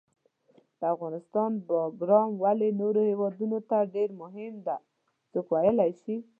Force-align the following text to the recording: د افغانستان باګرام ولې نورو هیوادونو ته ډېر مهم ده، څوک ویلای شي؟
د 0.79 0.81
افغانستان 0.95 1.51
باګرام 1.67 2.29
ولې 2.43 2.69
نورو 2.81 2.99
هیوادونو 3.09 3.57
ته 3.69 3.77
ډېر 3.95 4.09
مهم 4.21 4.53
ده، 4.65 4.75
څوک 5.31 5.47
ویلای 5.53 5.91
شي؟ 6.01 6.15